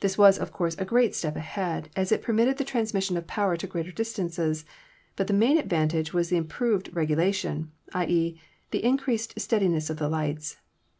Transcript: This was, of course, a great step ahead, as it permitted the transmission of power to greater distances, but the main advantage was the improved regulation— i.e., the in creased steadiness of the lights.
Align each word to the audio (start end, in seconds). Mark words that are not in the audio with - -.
This 0.00 0.18
was, 0.18 0.38
of 0.40 0.50
course, 0.50 0.74
a 0.76 0.84
great 0.84 1.14
step 1.14 1.36
ahead, 1.36 1.88
as 1.94 2.10
it 2.10 2.20
permitted 2.20 2.56
the 2.58 2.64
transmission 2.64 3.16
of 3.16 3.28
power 3.28 3.56
to 3.58 3.66
greater 3.68 3.92
distances, 3.92 4.64
but 5.14 5.28
the 5.28 5.32
main 5.32 5.56
advantage 5.56 6.12
was 6.12 6.30
the 6.30 6.36
improved 6.36 6.90
regulation— 6.92 7.70
i.e., 7.94 8.40
the 8.72 8.82
in 8.82 8.96
creased 8.96 9.38
steadiness 9.38 9.88
of 9.88 9.98
the 9.98 10.08
lights. 10.08 10.56